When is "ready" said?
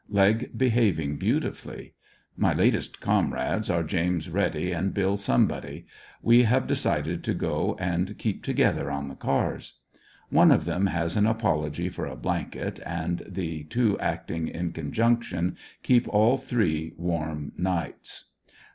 4.31-4.71